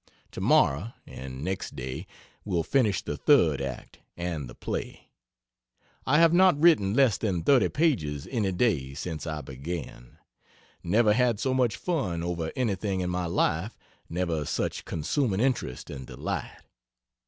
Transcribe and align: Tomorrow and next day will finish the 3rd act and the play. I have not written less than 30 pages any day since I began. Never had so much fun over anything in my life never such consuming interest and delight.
Tomorrow 0.31 0.93
and 1.05 1.43
next 1.43 1.75
day 1.75 2.07
will 2.43 2.63
finish 2.63 3.03
the 3.03 3.19
3rd 3.19 3.61
act 3.61 3.99
and 4.17 4.49
the 4.49 4.55
play. 4.55 5.11
I 6.07 6.17
have 6.17 6.33
not 6.33 6.59
written 6.59 6.95
less 6.95 7.19
than 7.19 7.43
30 7.43 7.69
pages 7.69 8.27
any 8.31 8.51
day 8.51 8.95
since 8.95 9.27
I 9.27 9.41
began. 9.41 10.17
Never 10.81 11.13
had 11.13 11.39
so 11.39 11.53
much 11.53 11.77
fun 11.77 12.23
over 12.23 12.51
anything 12.55 13.01
in 13.01 13.11
my 13.11 13.27
life 13.27 13.77
never 14.09 14.43
such 14.43 14.85
consuming 14.85 15.39
interest 15.39 15.91
and 15.91 16.07
delight. 16.07 16.63